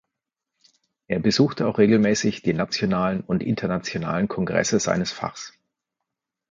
[1.07, 5.53] Er besuchte auch regelmäßig die nationalen und internationalen Kongresse seines Fachs.